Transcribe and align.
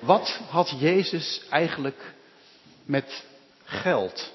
Wat 0.00 0.40
had 0.48 0.74
Jezus 0.78 1.42
eigenlijk 1.50 2.14
met 2.84 3.24
geld? 3.64 4.32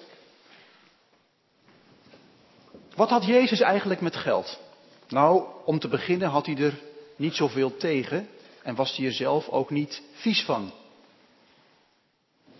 Wat 2.95 3.09
had 3.09 3.25
Jezus 3.25 3.59
eigenlijk 3.59 4.01
met 4.01 4.15
geld? 4.15 4.59
Nou, 5.07 5.45
om 5.65 5.79
te 5.79 5.87
beginnen 5.87 6.29
had 6.29 6.45
hij 6.45 6.57
er 6.57 6.81
niet 7.15 7.33
zoveel 7.35 7.77
tegen 7.77 8.29
en 8.63 8.75
was 8.75 8.95
hij 8.95 9.05
er 9.05 9.13
zelf 9.13 9.49
ook 9.49 9.69
niet 9.69 10.01
vies 10.13 10.43
van. 10.43 10.71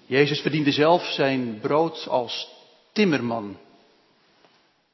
Jezus 0.06 0.40
verdiende 0.40 0.72
zelf 0.72 1.04
zijn 1.04 1.60
brood 1.60 2.08
als 2.08 2.50
timmerman. 2.92 3.58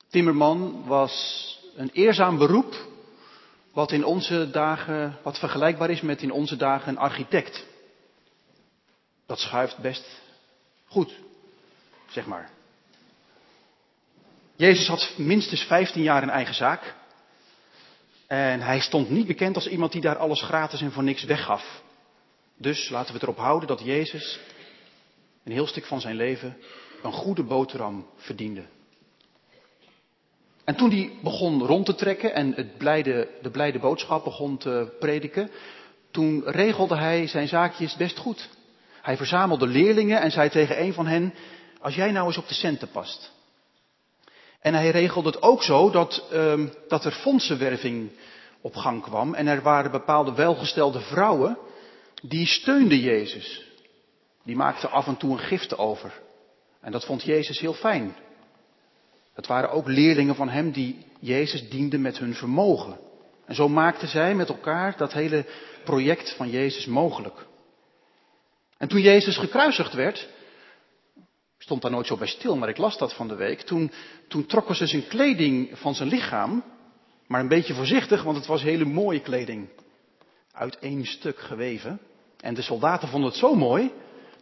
Timmerman 0.10 0.84
was 0.86 1.48
een 1.76 1.90
eerzaam 1.94 2.38
beroep, 2.38 2.76
wat 3.74 3.92
in 3.92 4.06
onze 4.06 4.50
dagen, 4.50 5.18
wat 5.24 5.40
vergelijkbaar 5.40 5.90
is 5.90 6.02
met 6.02 6.22
in 6.22 6.32
onze 6.32 6.56
dagen 6.56 6.90
een 6.90 6.98
architect. 6.98 7.66
Dat 9.32 9.40
schuift 9.40 9.78
best 9.78 10.06
goed, 10.88 11.14
zeg 12.10 12.26
maar. 12.26 12.50
Jezus 14.56 14.88
had 14.88 15.14
minstens 15.18 15.62
15 15.62 16.02
jaar 16.02 16.24
een 16.24 16.30
eigen 16.30 16.54
zaak. 16.54 16.96
En 18.28 18.62
hij 18.62 18.80
stond 18.80 19.10
niet 19.10 19.28
bekend 19.28 19.56
als 19.56 19.68
iemand 19.68 19.92
die 19.92 20.02
daar 20.02 20.18
alles 20.18 20.42
gratis 20.42 20.82
en 20.82 20.92
voor 20.92 21.04
niks 21.04 21.24
weggaf. 21.24 21.82
Dus 22.58 22.90
laten 22.90 23.14
we 23.14 23.20
erop 23.22 23.38
houden 23.38 23.68
dat 23.68 23.82
Jezus 23.84 24.40
een 25.44 25.52
heel 25.52 25.68
stuk 25.68 25.86
van 25.86 26.02
zijn 26.02 26.16
leven 26.16 26.58
een 27.04 27.14
goede 27.14 27.44
boterham 27.44 28.08
verdiende. 28.16 28.64
En 30.64 30.76
toen 30.76 30.90
hij 30.90 31.12
begon 31.22 31.66
rond 31.66 31.86
te 31.86 31.96
trekken 31.96 32.34
en 32.34 32.54
het 32.54 32.78
blijde, 32.78 33.28
de 33.42 33.50
blijde 33.50 33.80
boodschap 33.80 34.24
begon 34.24 34.58
te 34.58 34.96
prediken, 35.00 35.52
toen 36.12 36.44
regelde 36.46 36.98
hij 36.98 37.28
zijn 37.28 37.48
zaakjes 37.48 37.96
best 37.96 38.18
goed. 38.18 38.50
Hij 39.02 39.18
verzamelde 39.18 39.68
leerlingen 39.68 40.22
en 40.22 40.32
zei 40.32 40.50
tegen 40.50 40.82
een 40.82 40.94
van 40.94 41.08
hen, 41.08 41.34
als 41.80 41.96
jij 41.96 42.12
nou 42.12 42.28
eens 42.28 42.38
op 42.38 42.48
de 42.48 42.54
centen 42.54 42.90
past. 42.92 43.32
En 44.60 44.74
hij 44.74 44.90
regelde 44.90 45.30
het 45.30 45.42
ook 45.42 45.64
zo 45.64 45.90
dat, 45.90 46.24
um, 46.34 46.74
dat 46.88 47.06
er 47.06 47.12
fondsenwerving 47.12 48.12
op 48.62 48.76
gang 48.76 49.02
kwam 49.02 49.34
en 49.34 49.48
er 49.48 49.62
waren 49.62 49.92
bepaalde 49.92 50.34
welgestelde 50.34 51.00
vrouwen 51.00 51.58
die 52.22 52.46
steunden 52.46 53.00
Jezus. 53.00 53.66
Die 54.44 54.56
maakten 54.56 54.92
af 54.92 55.08
en 55.08 55.18
toe 55.18 55.32
een 55.32 55.40
gifte 55.40 55.78
over. 55.78 56.14
En 56.82 56.92
dat 56.92 57.06
vond 57.06 57.24
Jezus 57.24 57.60
heel 57.60 57.74
fijn. 57.74 58.16
Het 59.34 59.48
waren 59.48 59.72
ook 59.72 59.88
leerlingen 59.88 60.36
van 60.36 60.50
hem 60.50 60.72
die 60.72 61.06
Jezus 61.20 61.70
dienden 61.70 62.02
met 62.02 62.18
hun 62.18 62.34
vermogen. 62.34 63.00
En 63.46 63.56
zo 63.56 63.70
maakten 63.70 64.08
zij 64.08 64.36
met 64.36 64.50
elkaar 64.50 64.98
dat 64.98 65.14
hele 65.14 65.46
project 65.84 66.36
van 66.36 66.50
Jezus 66.50 66.86
mogelijk. 66.86 67.46
En 68.82 68.88
toen 68.88 69.02
Jezus 69.02 69.38
gekruisigd 69.38 69.94
werd, 69.94 70.30
stond 71.58 71.82
daar 71.82 71.92
nooit 71.92 72.08
zo 72.08 72.18
bij 72.18 72.28
stil, 72.28 72.56
maar 72.56 72.70
ik 72.70 72.78
las 72.78 72.98
dat 72.98 73.14
van 73.14 73.28
de 73.28 73.36
week. 73.36 73.62
Toen, 73.62 73.92
toen 74.28 74.46
trokken 74.46 74.76
ze 74.76 74.88
zijn 74.88 75.08
kleding 75.08 75.70
van 75.74 75.96
zijn 75.96 76.10
lichaam, 76.10 76.64
maar 77.28 77.40
een 77.40 77.48
beetje 77.48 77.74
voorzichtig, 77.74 78.24
want 78.24 78.38
het 78.38 78.46
was 78.46 78.62
hele 78.62 78.86
mooie 78.86 79.22
kleding. 79.22 79.70
Uit 80.52 80.80
één 80.80 81.06
stuk 81.06 81.40
geweven. 81.40 82.00
En 82.40 82.54
de 82.54 82.62
soldaten 82.62 83.08
vonden 83.08 83.30
het 83.30 83.40
zo 83.40 83.56
mooi 83.56 83.92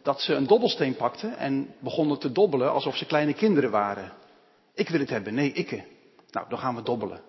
dat 0.02 0.20
ze 0.20 0.34
een 0.34 0.46
dobbelsteen 0.46 0.96
pakten 0.96 1.36
en 1.36 1.74
begonnen 1.78 2.18
te 2.18 2.32
dobbelen 2.32 2.72
alsof 2.72 2.96
ze 2.96 3.06
kleine 3.06 3.34
kinderen 3.34 3.70
waren. 3.70 4.12
Ik 4.74 4.88
wil 4.88 5.00
het 5.00 5.10
hebben, 5.10 5.34
nee, 5.34 5.52
ikke. 5.52 5.84
Nou, 6.30 6.48
dan 6.48 6.58
gaan 6.58 6.74
we 6.74 6.82
dobbelen. 6.82 7.22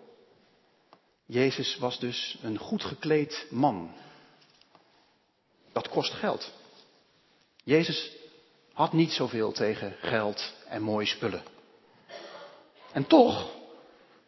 Jezus 1.25 1.77
was 1.77 1.99
dus 1.99 2.37
een 2.41 2.57
goed 2.57 2.83
gekleed 2.83 3.47
man. 3.49 3.91
Dat 5.71 5.89
kost 5.89 6.13
geld. 6.13 6.59
Jezus 7.63 8.11
had 8.73 8.93
niet 8.93 9.11
zoveel 9.11 9.51
tegen 9.51 9.95
geld 9.99 10.53
en 10.67 10.81
mooie 10.81 11.05
spullen. 11.05 11.43
En 12.91 13.07
toch, 13.07 13.49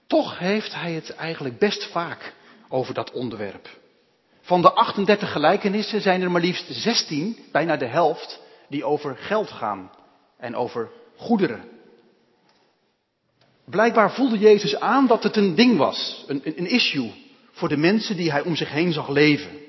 toch 0.08 0.40
heeft 0.40 0.74
hij 0.74 0.92
het 0.92 1.10
eigenlijk 1.10 1.60
best 1.60 1.92
vaak 1.92 2.34
over 2.70 2.94
dat 2.94 3.12
onderwerp. 3.12 3.70
Van 4.42 4.62
de 4.62 4.72
38 4.72 5.32
gelijkenissen 5.32 6.02
zijn 6.02 6.22
er 6.22 6.32
maar 6.32 6.42
liefst 6.42 6.66
16, 6.70 7.38
bijna 7.52 7.78
de 7.78 7.86
helft, 7.86 8.40
die 8.70 8.86
over 8.86 9.18
geld 9.18 9.52
gaan 9.52 9.92
en 10.38 10.56
over 10.56 10.92
goederen. 11.16 11.64
Blijkbaar 13.66 14.12
voelde 14.12 14.38
Jezus 14.38 14.76
aan 14.76 15.08
dat 15.08 15.24
het 15.24 15.36
een 15.36 15.56
ding 15.56 15.78
was, 15.78 16.24
een, 16.28 16.42
een 16.44 16.68
issue 16.68 17.12
voor 17.52 17.70
de 17.70 17.78
mensen 17.78 18.16
die 18.16 18.32
hij 18.32 18.42
om 18.42 18.56
zich 18.56 18.70
heen 18.70 18.94
zag 18.94 19.10
leven. 19.10 19.62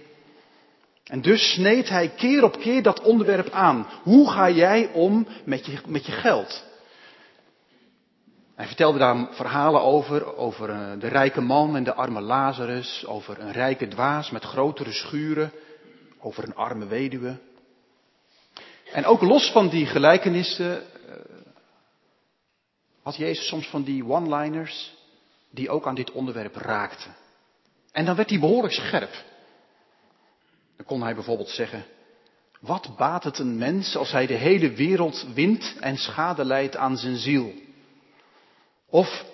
En 1.04 1.20
dus 1.20 1.52
sneed 1.52 1.88
hij 1.88 2.08
keer 2.08 2.44
op 2.44 2.58
keer 2.58 2.82
dat 2.82 3.00
onderwerp 3.00 3.50
aan. 3.50 3.86
Hoe 4.02 4.30
ga 4.30 4.50
jij 4.50 4.90
om 4.92 5.26
met 5.44 5.66
je, 5.66 5.78
met 5.86 6.06
je 6.06 6.12
geld? 6.12 6.64
Hij 8.54 8.66
vertelde 8.66 8.98
daar 8.98 9.26
verhalen 9.30 9.82
over, 9.82 10.36
over 10.36 10.70
eh, 10.70 10.92
de 10.98 11.08
rijke 11.08 11.40
man 11.40 11.76
en 11.76 11.84
de 11.84 11.94
arme 11.94 12.20
Lazarus, 12.20 13.06
over 13.06 13.40
een 13.40 13.52
rijke 13.52 13.88
dwaas 13.88 14.30
met 14.30 14.44
grotere 14.44 14.92
schuren, 14.92 15.52
over 16.20 16.44
een 16.44 16.54
arme 16.54 16.86
weduwe. 16.86 17.38
En 18.92 19.04
ook 19.04 19.20
los 19.20 19.50
van 19.50 19.68
die 19.68 19.86
gelijkenissen 19.86 20.82
eh, 20.82 21.14
had 23.02 23.16
Jezus 23.16 23.48
soms 23.48 23.66
van 23.66 23.82
die 23.82 24.04
one-liners 24.04 24.94
die 25.50 25.70
ook 25.70 25.86
aan 25.86 25.94
dit 25.94 26.12
onderwerp 26.12 26.56
raakten. 26.56 27.14
En 27.92 28.04
dan 28.04 28.16
werd 28.16 28.30
hij 28.30 28.38
behoorlijk 28.38 28.74
scherp. 28.74 29.10
Dan 30.76 30.86
kon 30.86 31.02
hij 31.02 31.14
bijvoorbeeld 31.14 31.48
zeggen, 31.48 31.84
wat 32.60 32.96
baat 32.96 33.24
het 33.24 33.38
een 33.38 33.58
mens 33.58 33.96
als 33.96 34.12
hij 34.12 34.26
de 34.26 34.34
hele 34.34 34.72
wereld 34.72 35.26
wint 35.34 35.76
en 35.80 35.96
schade 35.96 36.44
leidt 36.44 36.76
aan 36.76 36.96
zijn 36.96 37.16
ziel? 37.16 37.52
Of 38.88 39.24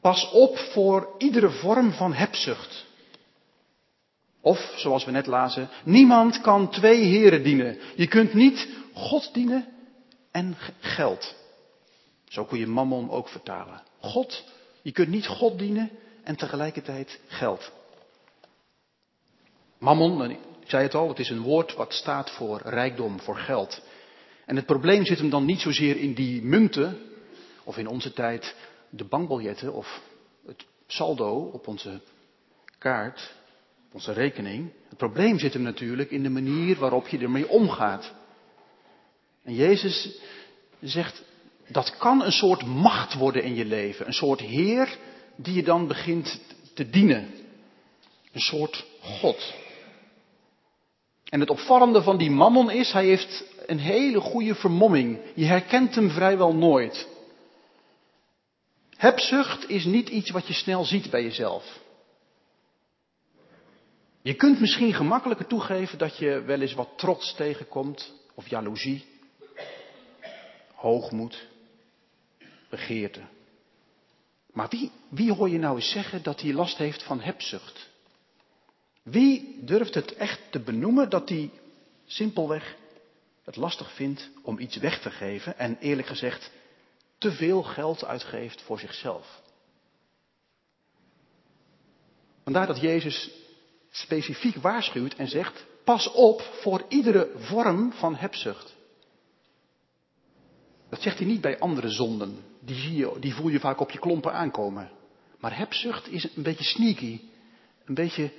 pas 0.00 0.30
op 0.30 0.58
voor 0.58 1.14
iedere 1.18 1.50
vorm 1.50 1.92
van 1.92 2.12
hebzucht. 2.12 2.86
Of, 4.40 4.72
zoals 4.76 5.04
we 5.04 5.10
net 5.10 5.26
lazen, 5.26 5.68
niemand 5.84 6.40
kan 6.40 6.70
twee 6.70 7.02
heren 7.02 7.42
dienen. 7.42 7.78
Je 7.96 8.06
kunt 8.06 8.34
niet 8.34 8.68
God 8.92 9.34
dienen 9.34 9.66
en 10.30 10.56
geld. 10.80 11.34
Zo 12.28 12.44
kun 12.44 12.58
je 12.58 12.66
mammon 12.66 13.10
ook 13.10 13.28
vertalen. 13.28 13.82
God, 14.00 14.44
je 14.82 14.92
kunt 14.92 15.08
niet 15.08 15.26
God 15.26 15.58
dienen 15.58 15.90
en 16.22 16.36
tegelijkertijd 16.36 17.20
geld. 17.26 17.72
Mammon, 19.80 20.30
ik 20.30 20.38
zei 20.66 20.82
het 20.82 20.94
al, 20.94 21.08
het 21.08 21.18
is 21.18 21.30
een 21.30 21.42
woord 21.42 21.74
wat 21.74 21.92
staat 21.92 22.30
voor 22.30 22.60
rijkdom, 22.64 23.20
voor 23.20 23.36
geld. 23.36 23.82
En 24.46 24.56
het 24.56 24.66
probleem 24.66 25.04
zit 25.04 25.18
hem 25.18 25.30
dan 25.30 25.44
niet 25.44 25.60
zozeer 25.60 25.96
in 25.96 26.14
die 26.14 26.42
munten, 26.42 26.98
of 27.64 27.76
in 27.76 27.86
onze 27.86 28.12
tijd 28.12 28.54
de 28.90 29.04
bankbiljetten 29.04 29.72
of 29.72 30.00
het 30.46 30.64
saldo 30.86 31.50
op 31.52 31.66
onze 31.66 32.00
kaart, 32.78 33.34
op 33.86 33.94
onze 33.94 34.12
rekening. 34.12 34.72
Het 34.88 34.98
probleem 34.98 35.38
zit 35.38 35.52
hem 35.52 35.62
natuurlijk 35.62 36.10
in 36.10 36.22
de 36.22 36.30
manier 36.30 36.76
waarop 36.76 37.08
je 37.08 37.18
ermee 37.18 37.48
omgaat. 37.48 38.12
En 39.42 39.54
Jezus 39.54 40.18
zegt, 40.80 41.22
dat 41.68 41.96
kan 41.96 42.22
een 42.22 42.32
soort 42.32 42.64
macht 42.64 43.14
worden 43.14 43.42
in 43.42 43.54
je 43.54 43.64
leven. 43.64 44.06
Een 44.06 44.12
soort 44.12 44.40
Heer 44.40 44.98
die 45.36 45.54
je 45.54 45.62
dan 45.62 45.86
begint 45.86 46.40
te 46.74 46.90
dienen. 46.90 47.30
Een 48.32 48.40
soort 48.40 48.86
God. 49.00 49.59
En 51.30 51.40
het 51.40 51.50
opvallende 51.50 52.02
van 52.02 52.18
die 52.18 52.30
mammon 52.30 52.70
is, 52.70 52.92
hij 52.92 53.04
heeft 53.06 53.44
een 53.66 53.78
hele 53.78 54.20
goede 54.20 54.54
vermomming. 54.54 55.18
Je 55.34 55.44
herkent 55.44 55.94
hem 55.94 56.10
vrijwel 56.10 56.54
nooit. 56.54 57.08
Hebzucht 58.96 59.68
is 59.68 59.84
niet 59.84 60.08
iets 60.08 60.30
wat 60.30 60.46
je 60.46 60.52
snel 60.52 60.84
ziet 60.84 61.10
bij 61.10 61.22
jezelf. 61.22 61.80
Je 64.22 64.34
kunt 64.34 64.60
misschien 64.60 64.94
gemakkelijker 64.94 65.46
toegeven 65.46 65.98
dat 65.98 66.16
je 66.16 66.42
wel 66.42 66.60
eens 66.60 66.74
wat 66.74 66.88
trots 66.96 67.34
tegenkomt, 67.34 68.12
of 68.34 68.48
jaloezie, 68.48 69.04
hoogmoed, 70.74 71.46
begeerte. 72.68 73.20
Maar 74.52 74.68
wie, 74.68 74.90
wie 75.08 75.32
hoor 75.32 75.48
je 75.48 75.58
nou 75.58 75.76
eens 75.76 75.90
zeggen 75.90 76.22
dat 76.22 76.40
hij 76.40 76.52
last 76.52 76.76
heeft 76.76 77.02
van 77.02 77.20
hebzucht? 77.20 77.89
Wie 79.10 79.58
durft 79.64 79.94
het 79.94 80.14
echt 80.14 80.40
te 80.50 80.60
benoemen 80.60 81.10
dat 81.10 81.28
hij 81.28 81.50
simpelweg 82.06 82.76
het 83.44 83.56
lastig 83.56 83.94
vindt 83.94 84.30
om 84.42 84.58
iets 84.58 84.76
weg 84.76 85.00
te 85.00 85.10
geven 85.10 85.58
en 85.58 85.78
eerlijk 85.78 86.08
gezegd 86.08 86.50
te 87.18 87.32
veel 87.32 87.62
geld 87.62 88.04
uitgeeft 88.04 88.62
voor 88.62 88.78
zichzelf? 88.78 89.42
Vandaar 92.42 92.66
dat 92.66 92.80
Jezus 92.80 93.30
specifiek 93.90 94.56
waarschuwt 94.56 95.14
en 95.14 95.28
zegt: 95.28 95.64
pas 95.84 96.12
op 96.12 96.40
voor 96.40 96.84
iedere 96.88 97.30
vorm 97.36 97.92
van 97.92 98.14
hebzucht. 98.14 98.74
Dat 100.88 101.02
zegt 101.02 101.18
hij 101.18 101.26
niet 101.26 101.40
bij 101.40 101.58
andere 101.58 101.88
zonden. 101.88 102.44
Die, 102.60 102.76
zie 102.76 102.96
je, 102.96 103.16
die 103.20 103.34
voel 103.34 103.48
je 103.48 103.60
vaak 103.60 103.80
op 103.80 103.90
je 103.90 103.98
klompen 103.98 104.32
aankomen. 104.32 104.90
Maar 105.38 105.56
hebzucht 105.56 106.08
is 106.08 106.28
een 106.36 106.42
beetje 106.42 106.64
sneaky. 106.64 107.20
Een 107.84 107.94
beetje, 107.94 108.32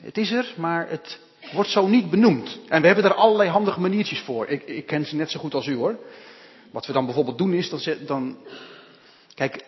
het 0.00 0.16
is 0.16 0.30
er, 0.30 0.54
maar 0.56 0.88
het, 0.88 1.20
wordt 1.52 1.70
zo 1.70 1.86
niet 1.86 2.10
benoemd. 2.10 2.58
En 2.68 2.80
we 2.80 2.86
hebben 2.86 3.04
er 3.04 3.14
allerlei 3.14 3.48
handige 3.48 3.80
maniertjes 3.80 4.20
voor. 4.20 4.46
Ik, 4.46 4.62
ik 4.62 4.86
ken 4.86 5.06
ze 5.06 5.16
net 5.16 5.30
zo 5.30 5.40
goed 5.40 5.54
als 5.54 5.66
u 5.66 5.74
hoor. 5.74 5.98
Wat 6.70 6.86
we 6.86 6.92
dan 6.92 7.04
bijvoorbeeld 7.04 7.38
doen 7.38 7.52
is, 7.52 7.70
dan, 7.70 7.96
dan 8.06 8.36
kijk, 9.34 9.64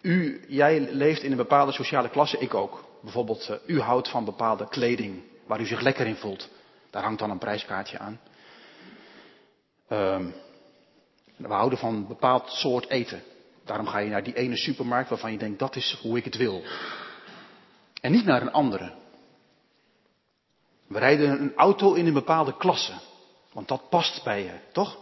u, 0.00 0.44
jij 0.48 0.80
leeft 0.90 1.22
in 1.22 1.30
een 1.30 1.36
bepaalde 1.36 1.72
sociale 1.72 2.08
klasse, 2.08 2.38
ik 2.38 2.54
ook. 2.54 2.84
Bijvoorbeeld, 3.02 3.48
uh, 3.50 3.56
u 3.76 3.80
houdt 3.80 4.08
van 4.08 4.24
bepaalde 4.24 4.68
kleding 4.68 5.22
waar 5.46 5.60
u 5.60 5.66
zich 5.66 5.80
lekker 5.80 6.06
in 6.06 6.16
voelt. 6.16 6.48
Daar 6.90 7.02
hangt 7.02 7.18
dan 7.18 7.30
een 7.30 7.38
prijskaartje 7.38 7.98
aan. 7.98 8.20
Um, 9.92 10.34
we 11.36 11.48
houden 11.48 11.78
van 11.78 11.94
een 11.94 12.06
bepaald 12.06 12.50
soort 12.50 12.88
eten. 12.88 13.22
Daarom 13.64 13.86
ga 13.86 13.98
je 13.98 14.10
naar 14.10 14.22
die 14.22 14.34
ene 14.34 14.56
supermarkt 14.56 15.08
waarvan 15.08 15.32
je 15.32 15.38
denkt, 15.38 15.58
dat 15.58 15.76
is 15.76 15.98
hoe 16.02 16.16
ik 16.16 16.24
het 16.24 16.36
wil. 16.36 16.62
En 18.00 18.12
niet 18.12 18.24
naar 18.24 18.42
een 18.42 18.52
andere. 18.52 18.92
We 20.88 20.98
rijden 20.98 21.40
een 21.40 21.54
auto 21.54 21.92
in 21.92 22.06
een 22.06 22.12
bepaalde 22.12 22.56
klasse. 22.56 22.92
Want 23.52 23.68
dat 23.68 23.88
past 23.88 24.24
bij 24.24 24.42
je, 24.42 24.52
toch? 24.72 24.98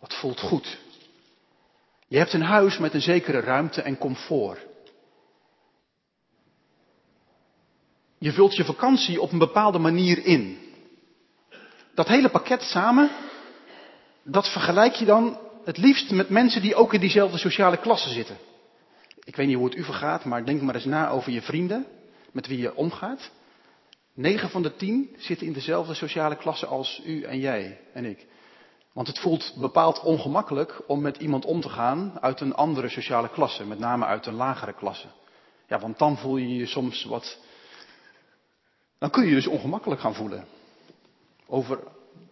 Dat 0.00 0.14
voelt 0.14 0.40
goed. 0.40 0.78
Je 2.06 2.18
hebt 2.18 2.32
een 2.32 2.42
huis 2.42 2.78
met 2.78 2.94
een 2.94 3.00
zekere 3.00 3.40
ruimte 3.40 3.82
en 3.82 3.98
comfort. 3.98 4.66
Je 8.18 8.32
vult 8.32 8.56
je 8.56 8.64
vakantie 8.64 9.20
op 9.20 9.32
een 9.32 9.38
bepaalde 9.38 9.78
manier 9.78 10.24
in. 10.24 10.58
Dat 11.94 12.08
hele 12.08 12.28
pakket 12.28 12.62
samen, 12.62 13.10
dat 14.22 14.48
vergelijk 14.52 14.94
je 14.94 15.04
dan 15.04 15.38
het 15.64 15.76
liefst 15.76 16.10
met 16.10 16.28
mensen 16.28 16.62
die 16.62 16.74
ook 16.74 16.94
in 16.94 17.00
diezelfde 17.00 17.38
sociale 17.38 17.76
klasse 17.76 18.08
zitten. 18.08 18.36
Ik 19.24 19.36
weet 19.36 19.46
niet 19.46 19.56
hoe 19.56 19.64
het 19.64 19.76
u 19.76 19.84
vergaat, 19.84 20.24
maar 20.24 20.44
denk 20.44 20.62
maar 20.62 20.74
eens 20.74 20.84
na 20.84 21.08
over 21.08 21.32
je 21.32 21.42
vrienden 21.42 21.86
met 22.32 22.46
wie 22.46 22.58
je 22.58 22.74
omgaat. 22.74 23.30
Negen 24.18 24.50
van 24.50 24.62
de 24.62 24.76
tien 24.76 25.10
zitten 25.18 25.46
in 25.46 25.52
dezelfde 25.52 25.94
sociale 25.94 26.36
klasse 26.36 26.66
als 26.66 27.02
u 27.04 27.22
en 27.22 27.38
jij 27.38 27.80
en 27.92 28.04
ik. 28.04 28.26
Want 28.92 29.06
het 29.06 29.18
voelt 29.18 29.54
bepaald 29.58 30.00
ongemakkelijk 30.00 30.82
om 30.86 31.00
met 31.00 31.16
iemand 31.16 31.44
om 31.44 31.60
te 31.60 31.68
gaan 31.68 32.18
uit 32.20 32.40
een 32.40 32.54
andere 32.54 32.88
sociale 32.88 33.28
klasse, 33.30 33.66
met 33.66 33.78
name 33.78 34.04
uit 34.04 34.26
een 34.26 34.34
lagere 34.34 34.72
klasse. 34.72 35.06
Ja, 35.68 35.78
want 35.78 35.98
dan 35.98 36.16
voel 36.16 36.36
je 36.36 36.56
je 36.56 36.66
soms 36.66 37.04
wat. 37.04 37.38
Dan 38.98 39.10
kun 39.10 39.22
je 39.22 39.28
je 39.28 39.34
dus 39.34 39.46
ongemakkelijk 39.46 40.00
gaan 40.00 40.14
voelen. 40.14 40.44
Over 41.46 41.78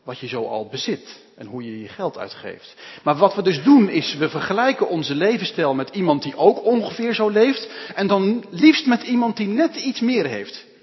wat 0.04 0.18
je 0.18 0.28
zo 0.28 0.44
al 0.44 0.68
bezit 0.68 1.24
en 1.36 1.46
hoe 1.46 1.64
je 1.64 1.80
je 1.80 1.88
geld 1.88 2.18
uitgeeft. 2.18 2.76
Maar 3.02 3.16
wat 3.16 3.34
we 3.34 3.42
dus 3.42 3.62
doen 3.62 3.88
is, 3.88 4.14
we 4.14 4.28
vergelijken 4.28 4.88
onze 4.88 5.14
levensstijl 5.14 5.74
met 5.74 5.90
iemand 5.90 6.22
die 6.22 6.36
ook 6.36 6.64
ongeveer 6.64 7.14
zo 7.14 7.28
leeft 7.28 7.68
en 7.94 8.06
dan 8.06 8.44
liefst 8.50 8.86
met 8.86 9.02
iemand 9.02 9.36
die 9.36 9.48
net 9.48 9.76
iets 9.76 10.00
meer 10.00 10.26
heeft. 10.26 10.74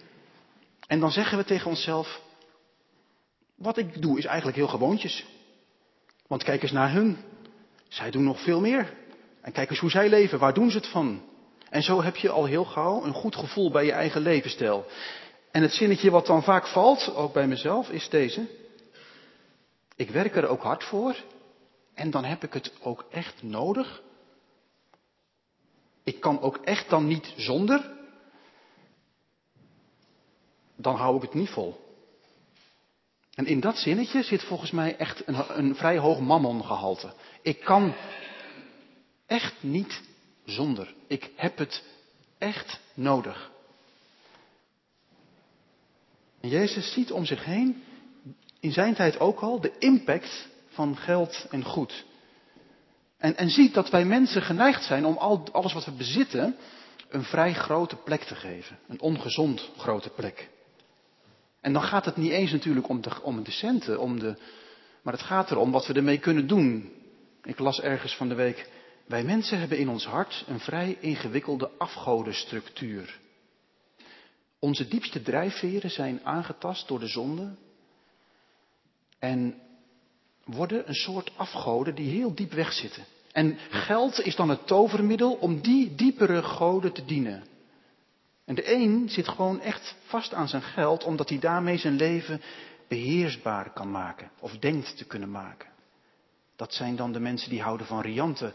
En 0.93 0.99
dan 0.99 1.11
zeggen 1.11 1.37
we 1.37 1.43
tegen 1.43 1.69
onszelf, 1.69 2.21
wat 3.55 3.77
ik 3.77 4.01
doe 4.01 4.17
is 4.17 4.25
eigenlijk 4.25 4.57
heel 4.57 4.67
gewoontjes. 4.67 5.25
Want 6.27 6.43
kijk 6.43 6.61
eens 6.61 6.71
naar 6.71 6.91
hun. 6.91 7.17
Zij 7.87 8.11
doen 8.11 8.23
nog 8.23 8.43
veel 8.43 8.59
meer. 8.59 8.93
En 9.41 9.51
kijk 9.51 9.69
eens 9.69 9.79
hoe 9.79 9.89
zij 9.89 10.09
leven, 10.09 10.39
waar 10.39 10.53
doen 10.53 10.71
ze 10.71 10.77
het 10.77 10.87
van? 10.87 11.21
En 11.69 11.83
zo 11.83 12.01
heb 12.01 12.15
je 12.15 12.29
al 12.29 12.45
heel 12.45 12.65
gauw 12.65 13.03
een 13.03 13.13
goed 13.13 13.35
gevoel 13.35 13.71
bij 13.71 13.85
je 13.85 13.91
eigen 13.91 14.21
levensstijl. 14.21 14.85
En 15.51 15.61
het 15.61 15.73
zinnetje 15.73 16.11
wat 16.11 16.25
dan 16.25 16.43
vaak 16.43 16.67
valt, 16.67 17.15
ook 17.15 17.33
bij 17.33 17.47
mezelf, 17.47 17.89
is 17.89 18.09
deze. 18.09 18.47
Ik 19.95 20.09
werk 20.09 20.35
er 20.35 20.47
ook 20.47 20.63
hard 20.63 20.83
voor 20.83 21.15
en 21.93 22.11
dan 22.11 22.23
heb 22.23 22.43
ik 22.43 22.53
het 22.53 22.71
ook 22.81 23.05
echt 23.11 23.43
nodig. 23.43 24.01
Ik 26.03 26.19
kan 26.19 26.41
ook 26.41 26.57
echt 26.57 26.89
dan 26.89 27.07
niet 27.07 27.33
zonder. 27.35 27.91
Dan 30.83 30.95
hou 30.95 31.15
ik 31.15 31.21
het 31.21 31.33
niet 31.33 31.49
vol. 31.49 31.81
En 33.33 33.45
in 33.45 33.59
dat 33.59 33.77
zinnetje 33.77 34.23
zit 34.23 34.43
volgens 34.43 34.71
mij 34.71 34.95
echt 34.97 35.27
een, 35.27 35.59
een 35.59 35.75
vrij 35.75 35.97
hoog 35.97 36.19
mammongehalte. 36.19 37.13
Ik 37.41 37.59
kan 37.59 37.93
echt 39.25 39.53
niet 39.59 40.01
zonder. 40.45 40.93
Ik 41.07 41.31
heb 41.35 41.57
het 41.57 41.83
echt 42.37 42.79
nodig. 42.93 43.51
Jezus 46.39 46.93
ziet 46.93 47.11
om 47.11 47.25
zich 47.25 47.45
heen 47.45 47.83
in 48.59 48.71
zijn 48.71 48.93
tijd 48.93 49.19
ook 49.19 49.39
al 49.39 49.61
de 49.61 49.77
impact 49.79 50.47
van 50.67 50.97
geld 50.97 51.47
en 51.49 51.63
goed. 51.63 52.05
En, 53.17 53.37
en 53.37 53.49
ziet 53.49 53.73
dat 53.73 53.89
wij 53.89 54.05
mensen 54.05 54.41
geneigd 54.41 54.83
zijn 54.83 55.05
om 55.05 55.17
al, 55.17 55.43
alles 55.51 55.73
wat 55.73 55.85
we 55.85 55.91
bezitten 55.91 56.55
een 57.09 57.23
vrij 57.23 57.53
grote 57.53 57.95
plek 57.95 58.23
te 58.23 58.35
geven. 58.35 58.79
Een 58.87 59.01
ongezond 59.01 59.69
grote 59.77 60.09
plek. 60.09 60.51
En 61.63 61.73
dan 61.73 61.81
gaat 61.81 62.05
het 62.05 62.15
niet 62.15 62.31
eens 62.31 62.51
natuurlijk 62.51 62.89
om 62.89 63.01
de, 63.01 63.21
om 63.21 63.43
de 63.43 63.51
centen, 63.51 63.99
om 63.99 64.19
de, 64.19 64.35
maar 65.01 65.13
het 65.13 65.21
gaat 65.21 65.51
erom 65.51 65.71
wat 65.71 65.87
we 65.87 65.93
ermee 65.93 66.19
kunnen 66.19 66.47
doen. 66.47 66.91
Ik 67.43 67.59
las 67.59 67.81
ergens 67.81 68.15
van 68.15 68.29
de 68.29 68.35
week, 68.35 68.69
wij 69.05 69.23
mensen 69.23 69.59
hebben 69.59 69.77
in 69.77 69.89
ons 69.89 70.05
hart 70.05 70.43
een 70.47 70.59
vrij 70.59 70.97
ingewikkelde 70.99 71.69
afgodenstructuur. 71.77 73.19
Onze 74.59 74.87
diepste 74.87 75.21
drijfveren 75.21 75.91
zijn 75.91 76.19
aangetast 76.23 76.87
door 76.87 76.99
de 76.99 77.07
zonde, 77.07 77.55
en 79.19 79.55
worden 80.43 80.87
een 80.87 80.95
soort 80.95 81.31
afgoden 81.35 81.95
die 81.95 82.09
heel 82.09 82.35
diep 82.35 82.51
wegzitten. 82.51 83.03
En 83.31 83.57
geld 83.69 84.21
is 84.21 84.35
dan 84.35 84.49
het 84.49 84.67
tovermiddel 84.67 85.33
om 85.33 85.61
die 85.61 85.95
diepere 85.95 86.43
goden 86.43 86.93
te 86.93 87.05
dienen. 87.05 87.43
En 88.45 88.55
de 88.55 88.71
een 88.71 89.09
zit 89.09 89.27
gewoon 89.27 89.59
echt 89.61 89.95
vast 90.05 90.33
aan 90.33 90.47
zijn 90.47 90.61
geld 90.61 91.03
omdat 91.03 91.29
hij 91.29 91.39
daarmee 91.39 91.77
zijn 91.77 91.95
leven 91.95 92.41
beheersbaar 92.87 93.73
kan 93.73 93.91
maken 93.91 94.31
of 94.39 94.57
denkt 94.57 94.97
te 94.97 95.05
kunnen 95.05 95.31
maken. 95.31 95.69
Dat 96.55 96.73
zijn 96.73 96.95
dan 96.95 97.11
de 97.11 97.19
mensen 97.19 97.49
die 97.49 97.61
houden 97.61 97.87
van 97.87 98.01
riante 98.01 98.53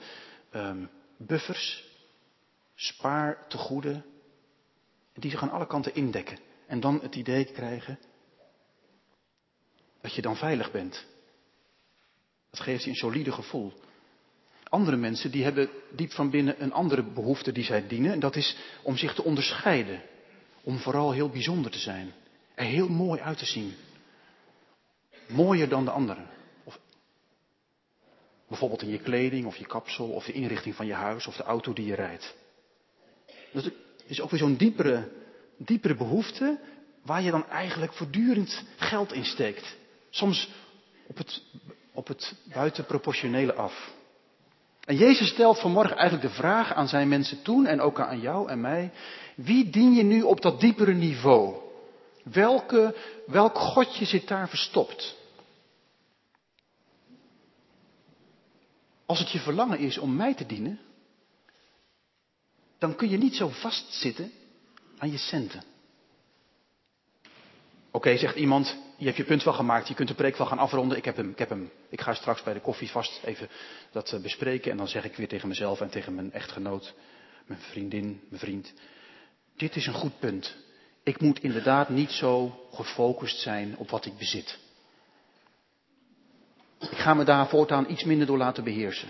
um, 0.52 0.90
buffers, 1.16 1.84
spaartegoeden, 2.74 4.04
die 5.14 5.30
zich 5.30 5.42
aan 5.42 5.50
alle 5.50 5.66
kanten 5.66 5.94
indekken. 5.94 6.38
En 6.66 6.80
dan 6.80 7.00
het 7.00 7.14
idee 7.14 7.44
krijgen, 7.44 7.98
dat 10.00 10.14
je 10.14 10.22
dan 10.22 10.36
veilig 10.36 10.70
bent. 10.70 11.06
Dat 12.50 12.60
geeft 12.60 12.84
je 12.84 12.90
een 12.90 12.96
solide 12.96 13.32
gevoel. 13.32 13.72
Andere 14.68 14.96
mensen 14.96 15.30
die 15.30 15.44
hebben 15.44 15.70
diep 15.90 16.12
van 16.12 16.30
binnen 16.30 16.62
een 16.62 16.72
andere 16.72 17.02
behoefte 17.02 17.52
die 17.52 17.64
zij 17.64 17.86
dienen. 17.86 18.12
En 18.12 18.20
dat 18.20 18.36
is 18.36 18.56
om 18.82 18.96
zich 18.96 19.14
te 19.14 19.24
onderscheiden. 19.24 20.02
Om 20.62 20.78
vooral 20.78 21.12
heel 21.12 21.28
bijzonder 21.28 21.70
te 21.70 21.78
zijn. 21.78 22.12
Er 22.54 22.64
heel 22.64 22.88
mooi 22.88 23.20
uit 23.20 23.38
te 23.38 23.46
zien. 23.46 23.74
Mooier 25.26 25.68
dan 25.68 25.84
de 25.84 25.90
anderen. 25.90 26.26
Of 26.64 26.78
bijvoorbeeld 28.48 28.82
in 28.82 28.88
je 28.88 28.98
kleding 28.98 29.46
of 29.46 29.56
je 29.56 29.66
kapsel 29.66 30.08
of 30.08 30.24
de 30.24 30.32
inrichting 30.32 30.74
van 30.74 30.86
je 30.86 30.92
huis 30.92 31.26
of 31.26 31.36
de 31.36 31.42
auto 31.42 31.72
die 31.72 31.86
je 31.86 31.94
rijdt. 31.94 32.34
Dat 33.52 33.70
is 34.06 34.20
ook 34.20 34.30
weer 34.30 34.40
zo'n 34.40 34.56
diepere, 34.56 35.08
diepere 35.56 35.94
behoefte 35.94 36.58
waar 37.02 37.22
je 37.22 37.30
dan 37.30 37.48
eigenlijk 37.48 37.92
voortdurend 37.92 38.64
geld 38.76 39.12
in 39.12 39.24
steekt. 39.24 39.76
Soms 40.10 40.48
op 41.06 41.16
het, 41.16 41.42
op 41.92 42.06
het 42.06 42.34
buitenproportionele 42.52 43.54
af. 43.54 43.96
En 44.88 44.96
Jezus 44.96 45.28
stelt 45.28 45.60
vanmorgen 45.60 45.96
eigenlijk 45.96 46.28
de 46.28 46.34
vraag 46.34 46.74
aan 46.74 46.88
zijn 46.88 47.08
mensen 47.08 47.42
toen 47.42 47.66
en 47.66 47.80
ook 47.80 48.00
aan 48.00 48.20
jou 48.20 48.48
en 48.48 48.60
mij. 48.60 48.92
Wie 49.34 49.70
dien 49.70 49.94
je 49.94 50.02
nu 50.02 50.22
op 50.22 50.40
dat 50.40 50.60
diepere 50.60 50.92
niveau? 50.92 51.56
Welke, 52.22 52.96
welk 53.26 53.58
godje 53.58 54.04
zit 54.04 54.28
daar 54.28 54.48
verstopt? 54.48 55.16
Als 59.06 59.18
het 59.18 59.30
je 59.30 59.38
verlangen 59.38 59.78
is 59.78 59.98
om 59.98 60.16
mij 60.16 60.34
te 60.34 60.46
dienen, 60.46 60.80
dan 62.78 62.94
kun 62.94 63.08
je 63.08 63.18
niet 63.18 63.36
zo 63.36 63.48
vastzitten 63.48 64.32
aan 64.98 65.10
je 65.10 65.18
centen. 65.18 65.62
Oké, 67.90 68.16
zegt 68.16 68.36
iemand, 68.36 68.76
je 68.98 69.04
hebt 69.04 69.16
je 69.16 69.24
punt 69.24 69.42
wel 69.42 69.54
gemaakt, 69.54 69.88
je 69.88 69.94
kunt 69.94 70.08
de 70.08 70.14
preek 70.14 70.36
wel 70.36 70.46
gaan 70.46 70.58
afronden. 70.58 70.96
Ik 70.96 71.04
heb 71.04 71.16
hem, 71.16 71.30
ik 71.30 71.38
heb 71.38 71.48
hem. 71.48 71.70
Ik 71.88 72.00
ga 72.00 72.14
straks 72.14 72.42
bij 72.42 72.54
de 72.54 72.60
koffie 72.60 72.90
vast 72.90 73.20
even 73.24 73.48
dat 73.92 74.12
eh, 74.12 74.20
bespreken. 74.20 74.70
En 74.70 74.76
dan 74.76 74.88
zeg 74.88 75.04
ik 75.04 75.16
weer 75.16 75.28
tegen 75.28 75.48
mezelf 75.48 75.80
en 75.80 75.90
tegen 75.90 76.14
mijn 76.14 76.32
echtgenoot, 76.32 76.94
mijn 77.46 77.60
vriendin, 77.60 78.20
mijn 78.28 78.40
vriend. 78.40 78.72
Dit 79.56 79.76
is 79.76 79.86
een 79.86 79.94
goed 79.94 80.18
punt. 80.18 80.56
Ik 81.02 81.20
moet 81.20 81.42
inderdaad 81.42 81.88
niet 81.88 82.10
zo 82.10 82.60
gefocust 82.72 83.40
zijn 83.40 83.76
op 83.76 83.90
wat 83.90 84.06
ik 84.06 84.16
bezit. 84.18 84.58
Ik 86.78 86.98
ga 86.98 87.14
me 87.14 87.24
daar 87.24 87.48
voortaan 87.48 87.90
iets 87.90 88.04
minder 88.04 88.26
door 88.26 88.38
laten 88.38 88.64
beheersen. 88.64 89.08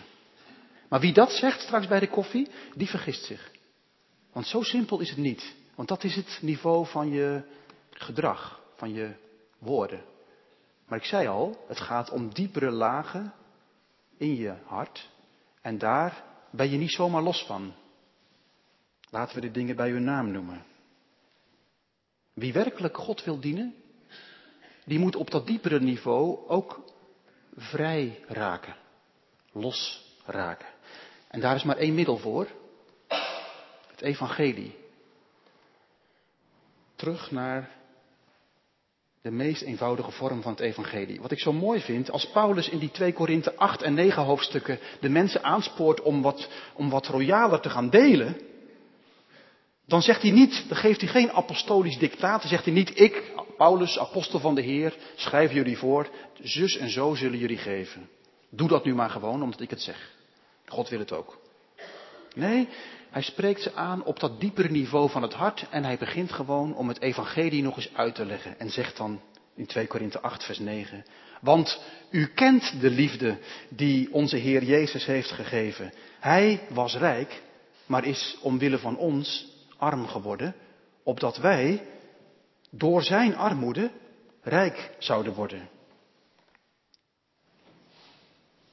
Maar 0.89 1.01
wie 1.01 1.13
dat 1.13 1.33
zegt 1.33 1.61
straks 1.61 1.87
bij 1.87 2.01
de 2.01 2.09
koffie, 2.09 2.49
die 2.75 2.89
vergist 2.89 3.25
zich. 3.25 3.51
Want 4.33 4.47
zo 4.47 4.63
simpel 4.63 5.01
is 5.01 5.09
het 5.09 5.19
niet. 5.19 5.55
Want 5.75 5.89
dat 5.89 6.05
is 6.05 6.17
het 6.17 6.39
niveau 6.43 6.87
van 6.87 7.11
je 7.11 7.43
gedrag, 7.91 8.61
van 8.77 8.93
je 8.93 9.27
woorden. 9.59 10.05
Maar 10.87 10.99
ik 10.99 11.05
zei 11.05 11.27
al, 11.27 11.65
het 11.69 11.81
gaat 11.81 12.11
om 12.11 12.35
diepere 12.35 12.71
lagen 12.71 13.33
in 14.17 14.35
je 14.35 14.55
hart. 14.65 15.11
En 15.61 15.79
daar 15.79 16.25
ben 16.51 16.71
je 16.71 16.77
niet 16.77 16.93
zomaar 16.93 17.23
los 17.23 17.45
van. 17.47 17.75
Laten 19.11 19.35
we 19.35 19.41
de 19.41 19.51
dingen 19.51 19.77
bij 19.77 19.91
hun 19.91 20.05
naam 20.05 20.31
noemen. 20.31 20.65
Wie 22.33 22.53
werkelijk 22.53 22.97
God 22.97 23.25
wil 23.25 23.41
dienen, 23.41 23.75
die 24.85 24.99
moet 24.99 25.17
op 25.17 25.31
dat 25.31 25.47
diepere 25.47 25.81
niveau 25.81 26.49
ook 26.49 26.83
vrij 27.57 28.25
raken, 28.27 28.77
los 29.53 30.07
raken. 30.25 30.69
En 31.29 31.41
daar 31.41 31.55
is 31.55 31.63
maar 31.63 31.77
één 31.77 31.95
middel 31.95 32.17
voor, 32.17 32.49
het 33.87 34.01
evangelie. 34.01 34.77
Terug 36.95 37.31
naar 37.31 37.78
de 39.23 39.31
meest 39.31 39.63
eenvoudige 39.63 40.11
vorm 40.11 40.43
van 40.43 40.53
het 40.53 40.61
evangelie. 40.61 41.21
Wat 41.21 41.31
ik 41.31 41.39
zo 41.39 41.53
mooi 41.53 41.81
vind, 41.81 42.11
als 42.11 42.31
Paulus 42.31 42.69
in 42.69 42.79
die 42.79 42.91
2 42.91 43.13
Korinthe 43.13 43.57
8 43.57 43.83
en 43.83 43.95
9 43.95 44.23
hoofdstukken 44.23 44.79
de 45.01 45.09
mensen 45.09 45.43
aanspoort 45.43 46.03
om 46.03 46.23
wat, 46.23 46.49
om 46.75 46.91
wat 46.91 47.07
royaler 47.07 47.61
te 47.61 47.71
gaan 47.71 47.91
delen, 47.91 48.37
dan 49.87 50.03
zegt 50.03 50.23
hij 50.23 50.31
niet, 50.31 50.65
dan 50.69 50.77
geeft 50.77 51.01
hij 51.01 51.11
geen 51.11 51.33
apostolisch 51.33 51.99
dictaat, 51.99 52.41
dan 52.41 52.51
zegt 52.51 52.65
hij 52.65 52.75
niet, 52.75 53.01
ik, 53.01 53.33
Paulus, 53.57 53.99
apostel 53.99 54.41
van 54.41 54.55
de 54.55 54.63
Heer, 54.63 54.97
schrijf 55.15 55.53
jullie 55.53 55.79
voor, 55.79 56.09
zus 56.41 56.77
en 56.77 56.91
zo 56.91 57.15
zullen 57.15 57.39
jullie 57.39 57.59
geven. 57.59 58.09
Doe 58.51 58.69
dat 58.69 58.85
nu 58.85 58.95
maar 58.95 59.11
gewoon, 59.11 59.43
omdat 59.43 59.61
ik 59.61 59.71
het 59.71 59.83
zeg. 59.83 60.11
God 60.67 60.89
wil 60.89 60.99
het 60.99 61.13
ook. 61.13 61.48
Nee, 62.35 62.69
hij 63.11 63.23
spreekt 63.23 63.63
ze 63.63 63.75
aan 63.75 64.05
op 64.05 64.21
dat 64.21 64.41
diepere 64.41 64.69
niveau 64.69 65.11
van 65.11 65.23
het 65.23 65.35
hart 65.35 65.67
en 65.71 65.85
hij 65.85 65.99
begint 65.99 66.33
gewoon 66.33 66.75
om 66.75 66.89
het 66.89 67.01
evangelie 67.01 67.63
nog 67.63 67.77
eens 67.77 67.95
uit 67.95 68.15
te 68.15 68.25
leggen 68.25 68.59
en 68.59 68.71
zegt 68.71 68.97
dan 68.97 69.21
in 69.55 69.67
2 69.67 69.87
Korinthe 69.87 70.21
8 70.21 70.45
vers 70.45 70.59
9, 70.59 71.05
want 71.41 71.81
u 72.11 72.27
kent 72.27 72.81
de 72.81 72.91
liefde 72.91 73.39
die 73.69 74.13
onze 74.13 74.37
Heer 74.37 74.65
Jezus 74.65 75.07
heeft 75.07 75.31
gegeven. 75.31 75.93
Hij 76.21 76.61
was 76.71 76.97
rijk, 76.97 77.43
maar 77.87 78.05
is 78.05 78.39
omwille 78.41 78.79
van 78.79 78.97
ons 78.97 79.47
arm 79.77 80.07
geworden, 80.07 80.55
opdat 81.03 81.37
wij 81.37 81.83
door 82.71 83.03
zijn 83.03 83.37
armoede 83.37 83.91
rijk 84.43 84.91
zouden 84.99 85.35
worden. 85.35 85.69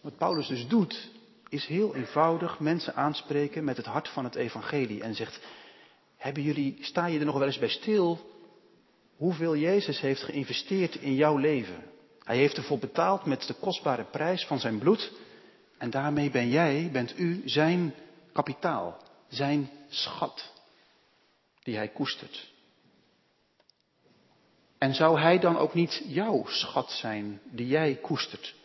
Wat 0.01 0.17
Paulus 0.17 0.47
dus 0.47 0.67
doet, 0.67 1.09
is 1.55 1.65
heel 1.65 1.95
eenvoudig 1.95 2.59
mensen 2.59 2.95
aanspreken 2.95 3.63
met 3.63 3.77
het 3.77 3.85
hart 3.85 4.09
van 4.09 4.23
het 4.23 4.35
evangelie 4.35 5.01
en 5.01 5.15
zegt, 5.15 5.39
hebben 6.17 6.43
jullie, 6.43 6.77
sta 6.81 7.05
je 7.05 7.19
er 7.19 7.25
nog 7.25 7.37
wel 7.37 7.47
eens 7.47 7.59
bij 7.59 7.69
stil 7.69 8.33
hoeveel 9.15 9.55
Jezus 9.55 9.99
heeft 9.99 10.23
geïnvesteerd 10.23 10.95
in 10.95 11.15
jouw 11.15 11.37
leven? 11.37 11.83
Hij 12.23 12.37
heeft 12.37 12.57
ervoor 12.57 12.79
betaald 12.79 13.25
met 13.25 13.47
de 13.47 13.53
kostbare 13.53 14.03
prijs 14.03 14.45
van 14.45 14.59
zijn 14.59 14.79
bloed 14.79 15.11
en 15.77 15.89
daarmee 15.89 16.31
ben 16.31 16.49
jij, 16.49 16.89
bent 16.91 17.19
u 17.19 17.41
zijn 17.45 17.93
kapitaal, 18.33 19.03
zijn 19.27 19.69
schat 19.89 20.51
die 21.63 21.75
hij 21.75 21.87
koestert. 21.87 22.53
En 24.77 24.93
zou 24.93 25.19
hij 25.19 25.39
dan 25.39 25.57
ook 25.57 25.73
niet 25.73 26.01
jouw 26.07 26.45
schat 26.47 26.91
zijn 26.91 27.41
die 27.51 27.67
jij 27.67 27.95
koestert? 27.95 28.55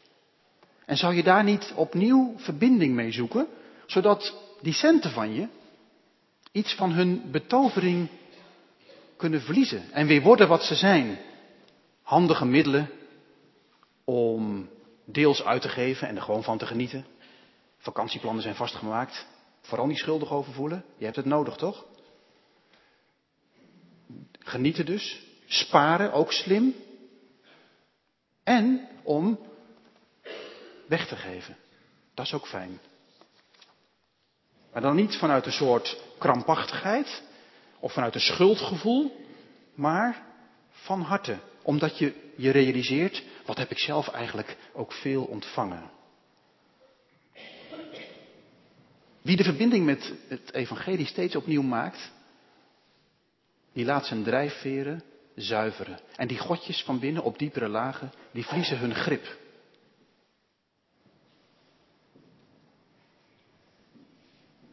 En 0.91 0.97
zou 0.97 1.15
je 1.15 1.23
daar 1.23 1.45
niet 1.45 1.73
opnieuw 1.77 2.35
verbinding 2.37 2.95
mee 2.95 3.13
zoeken, 3.13 3.47
zodat 3.87 4.35
die 4.61 4.73
centen 4.73 5.11
van 5.11 5.35
je 5.35 5.49
iets 6.53 6.75
van 6.75 6.93
hun 6.93 7.31
betovering 7.31 8.09
kunnen 9.17 9.41
verliezen 9.41 9.91
en 9.93 10.07
weer 10.07 10.23
worden 10.23 10.49
wat 10.49 10.63
ze 10.63 10.75
zijn? 10.75 11.19
Handige 12.03 12.45
middelen 12.45 12.91
om 14.05 14.69
deels 15.05 15.45
uit 15.45 15.63
te 15.63 15.69
geven 15.69 16.09
en 16.09 16.17
er 16.17 16.23
gewoon 16.23 16.43
van 16.43 16.59
te 16.59 16.67
genieten. 16.67 17.07
Vakantieplannen 17.79 18.43
zijn 18.43 18.55
vastgemaakt. 18.55 19.27
Vooral 19.61 19.87
niet 19.87 19.99
schuldig 19.99 20.33
over 20.33 20.53
voelen. 20.53 20.85
Je 20.97 21.05
hebt 21.05 21.17
het 21.17 21.25
nodig, 21.25 21.57
toch? 21.57 21.85
Genieten 24.39 24.87
dus. 24.87 25.27
Sparen, 25.47 26.13
ook 26.13 26.33
slim. 26.33 26.75
En 28.43 28.89
om 29.03 29.39
weg 30.91 31.07
te 31.07 31.17
geven. 31.17 31.57
Dat 32.15 32.27
is 32.27 32.33
ook 32.33 32.47
fijn. 32.47 32.81
Maar 34.73 34.83
dan 34.83 34.97
niet 34.97 35.17
vanuit 35.17 35.47
een 35.47 35.53
soort 35.53 36.03
krampachtigheid 36.19 37.23
of 37.79 37.93
vanuit 37.93 38.15
een 38.15 38.21
schuldgevoel, 38.21 39.27
maar 39.75 40.23
van 40.71 41.01
harte. 41.01 41.39
Omdat 41.63 41.99
je 41.99 42.33
je 42.37 42.51
realiseert, 42.51 43.23
wat 43.47 43.57
heb 43.57 43.71
ik 43.71 43.79
zelf 43.79 44.09
eigenlijk 44.09 44.57
ook 44.73 44.93
veel 44.93 45.25
ontvangen. 45.25 45.91
Wie 49.23 49.37
de 49.37 49.45
verbinding 49.45 49.85
met 49.85 50.13
het 50.29 50.53
evangelie 50.53 51.07
steeds 51.07 51.37
opnieuw 51.37 51.63
maakt, 51.63 52.11
die 53.73 53.85
laat 53.85 54.07
zijn 54.07 54.23
drijfveren 54.23 55.03
zuiveren. 55.35 56.01
En 56.17 56.29
die 56.29 56.39
godjes 56.39 56.83
van 56.83 56.99
binnen 56.99 57.23
op 57.23 57.39
diepere 57.39 57.69
lagen, 57.69 58.13
die 58.33 58.45
verliezen 58.45 58.79
hun 58.79 58.95
grip. 58.95 59.39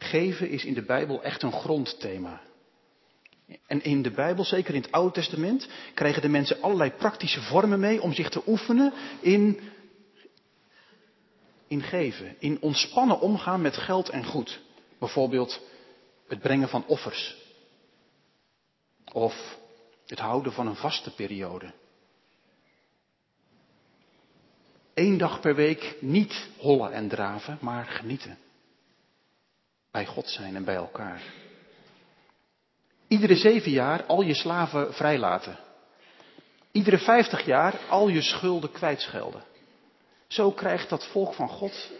Geven 0.08 0.48
is 0.48 0.64
in 0.64 0.74
de 0.74 0.82
Bijbel 0.82 1.22
echt 1.22 1.42
een 1.42 1.52
grondthema. 1.52 2.40
En 3.66 3.82
in 3.82 4.02
de 4.02 4.10
Bijbel, 4.10 4.44
zeker 4.44 4.74
in 4.74 4.80
het 4.80 4.92
Oude 4.92 5.12
Testament, 5.12 5.68
krijgen 5.94 6.22
de 6.22 6.28
mensen 6.28 6.62
allerlei 6.62 6.90
praktische 6.90 7.42
vormen 7.42 7.80
mee 7.80 8.02
om 8.02 8.12
zich 8.12 8.28
te 8.28 8.42
oefenen 8.46 8.92
in, 9.20 9.60
in 11.66 11.82
geven. 11.82 12.36
In 12.38 12.60
ontspannen 12.60 13.20
omgaan 13.20 13.60
met 13.60 13.76
geld 13.76 14.08
en 14.08 14.24
goed. 14.24 14.60
Bijvoorbeeld 14.98 15.60
het 16.28 16.40
brengen 16.40 16.68
van 16.68 16.86
offers. 16.86 17.36
Of 19.12 19.58
het 20.06 20.18
houden 20.18 20.52
van 20.52 20.66
een 20.66 20.76
vaste 20.76 21.14
periode. 21.14 21.72
Eén 24.94 25.18
dag 25.18 25.40
per 25.40 25.54
week 25.54 25.96
niet 26.00 26.48
hollen 26.56 26.92
en 26.92 27.08
draven, 27.08 27.58
maar 27.60 27.86
genieten 27.86 28.38
bij 29.90 30.06
God 30.06 30.28
zijn 30.28 30.56
en 30.56 30.64
bij 30.64 30.74
elkaar. 30.74 31.22
Iedere 33.08 33.36
zeven 33.36 33.70
jaar 33.70 34.04
al 34.04 34.22
je 34.22 34.34
slaven 34.34 34.94
vrijlaten. 34.94 35.58
Iedere 36.72 36.98
vijftig 36.98 37.44
jaar 37.44 37.80
al 37.88 38.08
je 38.08 38.22
schulden 38.22 38.72
kwijtschelden. 38.72 39.44
Zo 40.26 40.50
krijgt 40.50 40.88
dat 40.88 41.06
volk 41.06 41.34
van 41.34 41.48
God 41.48 41.90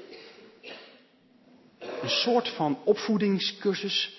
een 1.79 2.09
soort 2.09 2.49
van 2.49 2.79
opvoedingscursus. 2.85 4.17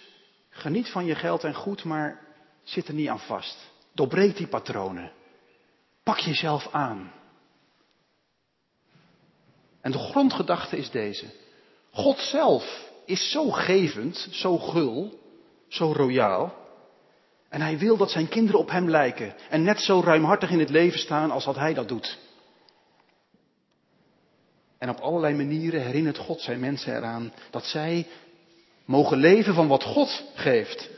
Geniet 0.50 0.90
van 0.90 1.06
je 1.06 1.16
geld 1.16 1.44
en 1.44 1.54
goed, 1.54 1.84
maar 1.84 2.20
zit 2.64 2.88
er 2.88 2.94
niet 2.94 3.08
aan 3.08 3.20
vast. 3.20 3.58
Doorbreek 3.94 4.38
die 4.38 4.48
patronen. 4.48 5.12
Pak 6.04 6.18
jezelf 6.18 6.68
aan. 6.72 7.12
En 9.82 9.92
de 9.92 9.98
grondgedachte 9.98 10.78
is 10.78 10.90
deze. 10.92 11.26
God 11.92 12.20
zelf 12.20 12.89
is 13.10 13.32
zo 13.32 13.50
gevend, 13.52 14.28
zo 14.32 14.58
gul, 14.58 15.20
zo 15.68 15.92
royaal. 15.92 16.56
En 17.50 17.62
hij 17.62 17.78
wil 17.78 17.98
dat 17.98 18.12
zijn 18.12 18.28
kinderen 18.28 18.60
op 18.60 18.70
hem 18.70 18.90
lijken 18.90 19.36
en 19.50 19.64
net 19.64 19.80
zo 19.80 20.02
ruimhartig 20.02 20.50
in 20.52 20.60
het 20.60 20.70
leven 20.70 21.00
staan 21.00 21.32
als 21.32 21.46
dat 21.46 21.56
hij 21.56 21.74
dat 21.74 21.88
doet. 21.88 22.18
En 24.78 24.90
op 24.90 25.00
allerlei 25.00 25.36
manieren 25.36 25.82
herinnert 25.82 26.18
God 26.18 26.42
zijn 26.42 26.60
mensen 26.60 26.96
eraan 26.96 27.34
dat 27.50 27.66
zij 27.66 28.08
mogen 28.86 29.18
leven 29.18 29.54
van 29.54 29.68
wat 29.68 29.84
God 29.84 30.24
geeft, 30.36 30.90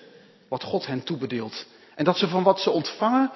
wat 0.49 0.63
God 0.63 0.85
hen 0.85 1.03
toebedeelt. 1.03 1.65
En 1.95 2.05
dat 2.05 2.17
ze 2.17 2.27
van 2.27 2.43
wat 2.43 2.59
ze 2.59 2.69
ontvangen 2.69 3.31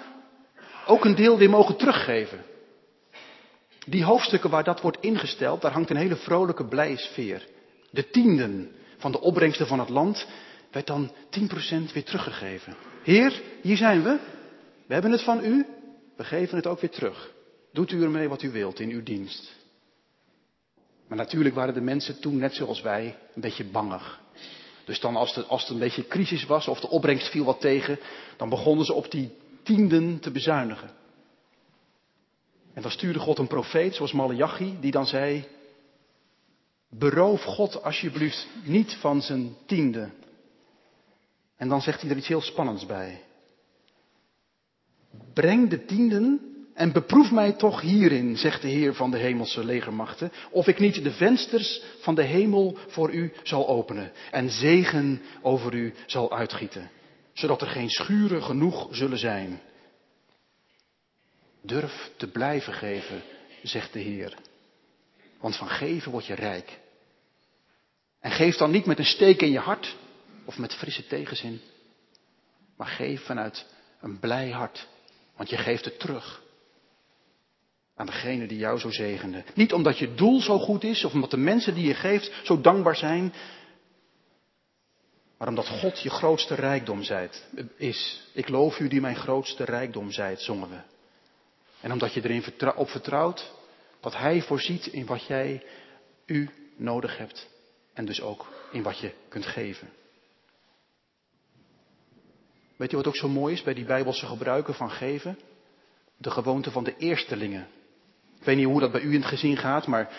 ook 0.85 1.05
een 1.05 1.15
deel 1.15 1.37
weer 1.37 1.49
mogen 1.49 1.77
teruggeven. 1.77 2.43
Die 3.85 4.03
hoofdstukken 4.03 4.49
waar 4.49 4.63
dat 4.63 4.81
wordt 4.81 5.01
ingesteld, 5.01 5.61
daar 5.61 5.71
hangt 5.71 5.89
een 5.89 5.95
hele 5.95 6.15
vrolijke 6.15 6.65
blije 6.65 6.97
sfeer. 6.97 7.53
De 7.95 8.09
tienden 8.09 8.71
van 8.97 9.11
de 9.11 9.21
opbrengsten 9.21 9.67
van 9.67 9.79
het 9.79 9.89
land 9.89 10.27
werd 10.71 10.87
dan 10.87 11.11
10% 11.11 11.93
weer 11.93 12.03
teruggegeven. 12.03 12.75
Heer, 13.03 13.41
hier 13.61 13.77
zijn 13.77 14.03
we. 14.03 14.19
We 14.87 14.93
hebben 14.93 15.11
het 15.11 15.23
van 15.23 15.45
u. 15.45 15.65
We 16.15 16.23
geven 16.23 16.57
het 16.57 16.67
ook 16.67 16.79
weer 16.79 16.89
terug. 16.89 17.33
Doet 17.73 17.91
u 17.91 18.03
ermee 18.03 18.29
wat 18.29 18.41
u 18.41 18.51
wilt 18.51 18.79
in 18.79 18.89
uw 18.89 19.03
dienst. 19.03 19.55
Maar 21.07 21.17
natuurlijk 21.17 21.55
waren 21.55 21.73
de 21.73 21.81
mensen 21.81 22.19
toen, 22.19 22.37
net 22.37 22.53
zoals 22.53 22.81
wij, 22.81 23.17
een 23.35 23.41
beetje 23.41 23.65
bangig. 23.65 24.19
Dus 24.85 24.99
dan 24.99 25.15
als 25.15 25.35
het, 25.35 25.47
als 25.47 25.61
het 25.61 25.71
een 25.71 25.79
beetje 25.79 26.07
crisis 26.07 26.45
was 26.45 26.67
of 26.67 26.79
de 26.79 26.89
opbrengst 26.89 27.29
viel 27.29 27.45
wat 27.45 27.61
tegen, 27.61 27.99
dan 28.37 28.49
begonnen 28.49 28.85
ze 28.85 28.93
op 28.93 29.11
die 29.11 29.31
tienden 29.63 30.19
te 30.19 30.31
bezuinigen. 30.31 30.89
En 32.73 32.81
dan 32.81 32.91
stuurde 32.91 33.19
God 33.19 33.37
een 33.37 33.47
profeet 33.47 33.95
zoals 33.95 34.11
Malachi, 34.11 34.77
die 34.79 34.91
dan 34.91 35.05
zei, 35.05 35.47
beroof 36.97 37.43
God 37.43 37.83
alsjeblieft 37.83 38.47
niet 38.63 38.93
van 38.93 39.21
zijn 39.21 39.55
tiende. 39.65 40.09
En 41.57 41.67
dan 41.67 41.81
zegt 41.81 42.01
hij 42.01 42.09
er 42.09 42.17
iets 42.17 42.27
heel 42.27 42.41
spannends 42.41 42.85
bij. 42.85 43.21
Breng 45.33 45.69
de 45.69 45.85
tienden 45.85 46.55
en 46.73 46.91
beproef 46.91 47.31
mij 47.31 47.51
toch 47.51 47.81
hierin, 47.81 48.37
zegt 48.37 48.61
de 48.61 48.67
Heer 48.67 48.93
van 48.93 49.11
de 49.11 49.17
hemelse 49.17 49.65
legermachten, 49.65 50.31
of 50.51 50.67
ik 50.67 50.79
niet 50.79 51.03
de 51.03 51.11
vensters 51.11 51.81
van 51.99 52.15
de 52.15 52.23
hemel 52.23 52.77
voor 52.87 53.13
u 53.13 53.33
zal 53.43 53.67
openen 53.67 54.11
en 54.31 54.49
zegen 54.49 55.21
over 55.41 55.73
u 55.73 55.93
zal 56.05 56.35
uitgieten, 56.35 56.89
zodat 57.33 57.61
er 57.61 57.67
geen 57.67 57.89
schuren 57.89 58.43
genoeg 58.43 58.87
zullen 58.91 59.17
zijn. 59.17 59.61
Durf 61.61 62.11
te 62.17 62.27
blijven 62.27 62.73
geven, 62.73 63.21
zegt 63.63 63.93
de 63.93 63.99
Heer. 63.99 64.37
Want 65.39 65.55
van 65.55 65.69
geven 65.69 66.11
word 66.11 66.25
je 66.25 66.35
rijk. 66.35 66.79
En 68.25 68.31
geef 68.31 68.57
dan 68.57 68.71
niet 68.71 68.85
met 68.85 68.99
een 68.99 69.05
steek 69.05 69.41
in 69.41 69.51
je 69.51 69.59
hart 69.59 69.95
of 70.45 70.57
met 70.57 70.73
frisse 70.73 71.07
tegenzin. 71.07 71.61
Maar 72.77 72.87
geef 72.87 73.25
vanuit 73.25 73.65
een 74.01 74.19
blij 74.19 74.49
hart. 74.49 74.87
Want 75.35 75.49
je 75.49 75.57
geeft 75.57 75.85
het 75.85 75.99
terug. 75.99 76.41
Aan 77.95 78.05
degene 78.05 78.47
die 78.47 78.57
jou 78.57 78.79
zo 78.79 78.89
zegende. 78.89 79.43
Niet 79.53 79.73
omdat 79.73 79.97
je 79.97 80.13
doel 80.13 80.41
zo 80.41 80.59
goed 80.59 80.83
is 80.83 81.03
of 81.03 81.13
omdat 81.13 81.31
de 81.31 81.37
mensen 81.37 81.73
die 81.73 81.87
je 81.87 81.93
geeft 81.93 82.31
zo 82.43 82.61
dankbaar 82.61 82.95
zijn. 82.95 83.33
Maar 85.37 85.47
omdat 85.47 85.67
God 85.67 86.01
je 86.01 86.09
grootste 86.09 86.55
rijkdom 86.55 87.03
zijt, 87.03 87.45
is. 87.77 88.29
Ik 88.33 88.49
loof 88.49 88.79
u 88.79 88.87
die 88.87 89.01
mijn 89.01 89.15
grootste 89.15 89.63
rijkdom 89.63 90.11
zijt, 90.11 90.41
zongen 90.41 90.69
we. 90.69 90.79
En 91.81 91.91
omdat 91.91 92.13
je 92.13 92.23
erin 92.23 92.75
op 92.75 92.89
vertrouwt 92.89 93.51
dat 93.99 94.17
Hij 94.17 94.41
voorziet 94.41 94.85
in 94.85 95.05
wat 95.05 95.25
jij 95.25 95.63
u 96.25 96.49
nodig 96.77 97.17
hebt. 97.17 97.53
En 97.95 98.05
dus 98.05 98.21
ook 98.21 98.47
in 98.71 98.83
wat 98.83 98.99
je 98.99 99.11
kunt 99.27 99.45
geven. 99.45 99.89
Weet 102.75 102.89
je 102.89 102.95
wat 102.95 103.07
ook 103.07 103.15
zo 103.15 103.27
mooi 103.27 103.53
is 103.53 103.63
bij 103.63 103.73
die 103.73 103.85
Bijbelse 103.85 104.25
gebruiken 104.25 104.73
van 104.73 104.91
geven? 104.91 105.39
De 106.17 106.31
gewoonte 106.31 106.71
van 106.71 106.83
de 106.83 106.97
eerstelingen. 106.97 107.67
Ik 108.39 108.43
weet 108.43 108.55
niet 108.55 108.65
hoe 108.65 108.79
dat 108.79 108.91
bij 108.91 109.01
u 109.01 109.13
in 109.13 109.19
het 109.19 109.29
gezin 109.29 109.57
gaat, 109.57 109.87
maar 109.87 110.09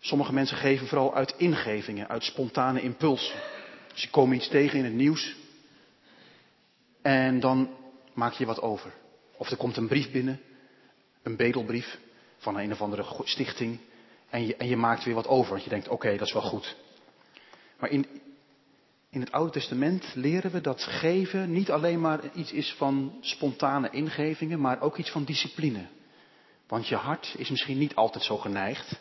sommige 0.00 0.32
mensen 0.32 0.56
geven 0.56 0.86
vooral 0.86 1.14
uit 1.14 1.34
ingevingen, 1.36 2.08
uit 2.08 2.24
spontane 2.24 2.80
impulsen. 2.80 3.40
Ze 3.94 4.10
komen 4.10 4.36
iets 4.36 4.48
tegen 4.48 4.78
in 4.78 4.84
het 4.84 4.94
nieuws 4.94 5.36
en 7.02 7.40
dan 7.40 7.70
maak 8.12 8.32
je 8.32 8.46
wat 8.46 8.60
over. 8.60 8.92
Of 9.36 9.50
er 9.50 9.56
komt 9.56 9.76
een 9.76 9.88
brief 9.88 10.10
binnen, 10.10 10.40
een 11.22 11.36
bedelbrief 11.36 11.98
van 12.38 12.58
een 12.58 12.72
of 12.72 12.80
andere 12.80 13.04
stichting 13.24 13.78
en 14.30 14.46
je, 14.46 14.56
en 14.56 14.68
je 14.68 14.76
maakt 14.76 15.04
weer 15.04 15.14
wat 15.14 15.28
over, 15.28 15.50
want 15.50 15.64
je 15.64 15.70
denkt 15.70 15.88
oké, 15.88 16.16
dat 16.16 16.26
is 16.26 16.32
wel 16.32 16.42
goed. 16.42 16.76
Maar 17.78 17.90
in, 17.90 18.06
in 19.10 19.20
het 19.20 19.32
Oude 19.32 19.52
Testament 19.52 20.12
leren 20.14 20.50
we 20.50 20.60
dat 20.60 20.82
geven 20.82 21.52
niet 21.52 21.70
alleen 21.70 22.00
maar 22.00 22.20
iets 22.34 22.52
is 22.52 22.74
van 22.74 23.18
spontane 23.20 23.90
ingevingen, 23.90 24.60
maar 24.60 24.80
ook 24.80 24.96
iets 24.96 25.10
van 25.10 25.24
discipline. 25.24 25.86
Want 26.66 26.88
je 26.88 26.96
hart 26.96 27.34
is 27.38 27.50
misschien 27.50 27.78
niet 27.78 27.94
altijd 27.94 28.24
zo 28.24 28.36
geneigd, 28.36 29.00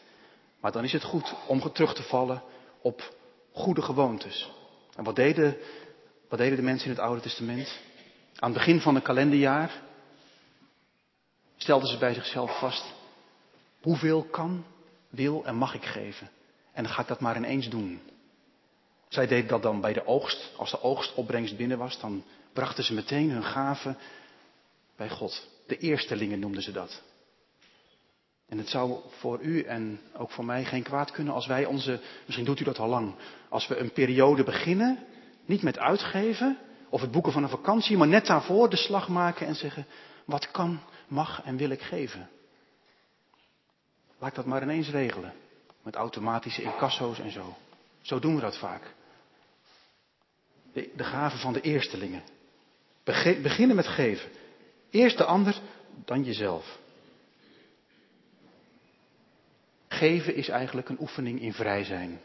maar 0.59 0.71
dan 0.71 0.83
is 0.83 0.91
het 0.91 1.03
goed 1.03 1.35
om 1.47 1.73
terug 1.73 1.93
te 1.93 2.03
vallen 2.03 2.43
op 2.81 3.13
goede 3.51 3.81
gewoontes. 3.81 4.51
En 4.95 5.03
wat 5.03 5.15
deden, 5.15 5.57
wat 6.29 6.39
deden 6.39 6.57
de 6.57 6.63
mensen 6.63 6.85
in 6.85 6.95
het 6.95 7.01
Oude 7.05 7.21
Testament? 7.21 7.79
Aan 8.35 8.49
het 8.49 8.57
begin 8.57 8.81
van 8.81 8.95
een 8.95 9.01
kalenderjaar 9.01 9.81
stelden 11.57 11.89
ze 11.89 11.97
bij 11.97 12.13
zichzelf 12.13 12.59
vast, 12.59 12.93
hoeveel 13.81 14.23
kan, 14.23 14.65
wil 15.09 15.45
en 15.45 15.55
mag 15.55 15.73
ik 15.73 15.85
geven? 15.85 16.29
En 16.73 16.83
dan 16.83 16.93
ga 16.93 17.01
ik 17.01 17.07
dat 17.07 17.19
maar 17.19 17.37
ineens 17.37 17.69
doen. 17.69 18.01
Zij 19.07 19.27
deden 19.27 19.47
dat 19.47 19.61
dan 19.61 19.81
bij 19.81 19.93
de 19.93 20.05
oogst. 20.05 20.51
Als 20.57 20.71
de 20.71 20.81
oogstopbrengst 20.81 21.57
binnen 21.57 21.77
was, 21.77 21.99
dan 21.99 22.23
brachten 22.53 22.83
ze 22.83 22.93
meteen 22.93 23.29
hun 23.29 23.43
gaven 23.43 23.97
bij 24.95 25.09
God. 25.09 25.47
De 25.67 25.77
eerstelingen 25.77 26.39
noemden 26.39 26.61
ze 26.61 26.71
dat. 26.71 27.01
En 28.49 28.57
het 28.57 28.69
zou 28.69 28.99
voor 29.09 29.39
u 29.41 29.61
en 29.61 29.99
ook 30.17 30.31
voor 30.31 30.45
mij 30.45 30.65
geen 30.65 30.83
kwaad 30.83 31.11
kunnen 31.11 31.33
als 31.33 31.47
wij 31.47 31.65
onze, 31.65 31.99
misschien 32.25 32.45
doet 32.45 32.59
u 32.59 32.63
dat 32.63 32.79
al 32.79 32.87
lang, 32.87 33.15
als 33.49 33.67
we 33.67 33.77
een 33.77 33.91
periode 33.91 34.43
beginnen, 34.43 34.99
niet 35.45 35.61
met 35.61 35.79
uitgeven 35.79 36.57
of 36.89 37.01
het 37.01 37.11
boeken 37.11 37.31
van 37.31 37.43
een 37.43 37.49
vakantie, 37.49 37.97
maar 37.97 38.07
net 38.07 38.25
daarvoor 38.25 38.69
de 38.69 38.75
slag 38.75 39.07
maken 39.07 39.47
en 39.47 39.55
zeggen, 39.55 39.85
wat 40.25 40.51
kan, 40.51 40.79
mag 41.07 41.41
en 41.43 41.57
wil 41.57 41.69
ik 41.69 41.81
geven? 41.81 42.29
Laat 44.19 44.29
ik 44.29 44.35
dat 44.35 44.45
maar 44.45 44.63
ineens 44.63 44.89
regelen, 44.89 45.33
met 45.81 45.95
automatische 45.95 46.61
incasso's 46.61 47.19
en 47.19 47.31
zo. 47.31 47.55
Zo 48.01 48.19
doen 48.19 48.35
we 48.35 48.41
dat 48.41 48.57
vaak. 48.57 48.93
De, 50.73 51.03
gaven 51.03 51.39
van 51.39 51.53
de 51.53 51.61
eerstelingen. 51.61 52.23
beginnen 53.41 53.75
met 53.75 53.87
geven. 53.87 54.29
Eerst 54.89 55.17
de 55.17 55.25
ander, 55.25 55.61
dan 56.05 56.23
jezelf. 56.23 56.77
Geven 59.87 60.35
is 60.35 60.49
eigenlijk 60.49 60.89
een 60.89 60.99
oefening 60.99 61.41
in 61.41 61.53
vrij 61.53 61.83
zijn. 61.83 62.21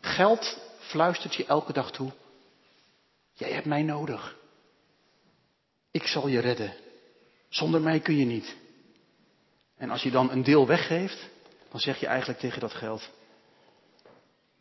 Geld 0.00 0.58
fluistert 0.78 1.34
je 1.34 1.44
elke 1.46 1.72
dag 1.72 1.90
toe. 1.90 2.12
Jij 3.32 3.50
hebt 3.52 3.66
mij 3.66 3.82
nodig. 3.82 4.36
Ik 5.90 6.06
zal 6.06 6.28
je 6.28 6.38
redden. 6.38 6.74
Zonder 7.48 7.80
mij 7.80 8.00
kun 8.00 8.16
je 8.16 8.24
niet. 8.24 8.56
En 9.78 9.90
als 9.90 10.02
je 10.02 10.10
dan 10.10 10.30
een 10.30 10.42
deel 10.42 10.66
weggeeft, 10.66 11.28
dan 11.70 11.80
zeg 11.80 12.00
je 12.00 12.06
eigenlijk 12.06 12.40
tegen 12.40 12.60
dat 12.60 12.74
geld: 12.74 13.10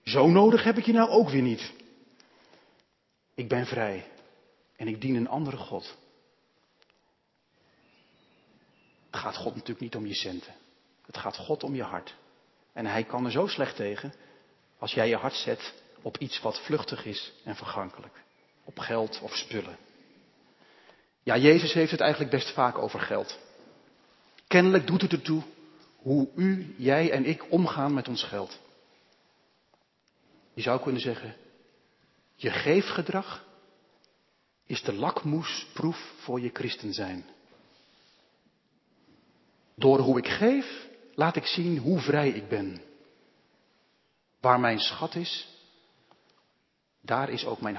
Zo 0.03 0.27
nodig 0.27 0.63
heb 0.63 0.77
ik 0.77 0.85
je 0.85 0.93
nou 0.93 1.09
ook 1.09 1.29
weer 1.29 1.41
niet. 1.41 1.73
Ik 3.35 3.47
ben 3.47 3.65
vrij 3.65 4.05
en 4.75 4.87
ik 4.87 5.01
dien 5.01 5.15
een 5.15 5.27
andere 5.27 5.57
God. 5.57 5.97
Het 9.09 9.19
gaat 9.19 9.35
God 9.35 9.53
natuurlijk 9.53 9.79
niet 9.79 9.95
om 9.95 10.05
je 10.05 10.15
centen. 10.15 10.53
Het 11.05 11.17
gaat 11.17 11.37
God 11.37 11.63
om 11.63 11.75
je 11.75 11.83
hart. 11.83 12.15
En 12.73 12.85
hij 12.85 13.03
kan 13.03 13.25
er 13.25 13.31
zo 13.31 13.47
slecht 13.47 13.75
tegen 13.75 14.13
als 14.77 14.93
jij 14.93 15.07
je 15.09 15.15
hart 15.15 15.33
zet 15.33 15.73
op 16.01 16.17
iets 16.17 16.39
wat 16.41 16.59
vluchtig 16.59 17.05
is 17.05 17.33
en 17.43 17.55
vergankelijk. 17.55 18.13
Op 18.63 18.79
geld 18.79 19.19
of 19.21 19.35
spullen. 19.35 19.77
Ja, 21.23 21.37
Jezus 21.37 21.73
heeft 21.73 21.91
het 21.91 21.99
eigenlijk 21.99 22.31
best 22.31 22.53
vaak 22.53 22.77
over 22.77 22.99
geld. 22.99 23.39
Kennelijk 24.47 24.87
doet 24.87 25.01
het 25.01 25.11
ertoe 25.11 25.43
hoe 25.95 26.29
u, 26.35 26.75
jij 26.77 27.11
en 27.11 27.25
ik 27.25 27.51
omgaan 27.51 27.93
met 27.93 28.07
ons 28.07 28.23
geld. 28.23 28.59
Je 30.53 30.61
zou 30.61 30.81
kunnen 30.81 31.01
zeggen, 31.01 31.35
je 32.35 32.51
geefgedrag 32.51 33.45
is 34.65 34.81
de 34.81 34.93
lakmoesproef 34.93 36.13
voor 36.17 36.39
je 36.39 36.49
christen 36.53 36.93
zijn. 36.93 37.25
Door 39.75 39.99
hoe 39.99 40.17
ik 40.17 40.27
geef, 40.27 40.87
laat 41.15 41.35
ik 41.35 41.45
zien 41.45 41.77
hoe 41.77 41.99
vrij 41.99 42.29
ik 42.29 42.47
ben. 42.47 42.81
Waar 44.39 44.59
mijn 44.59 44.79
schat 44.79 45.15
is, 45.15 45.47
daar 47.01 47.29
is 47.29 47.45
ook 47.45 47.61
mijn 47.61 47.75